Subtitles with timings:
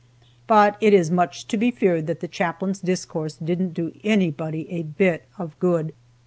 [0.47, 4.81] But it is much to be feared that the chaplain's discourse didn't do anybody a
[4.81, 5.93] bit of good.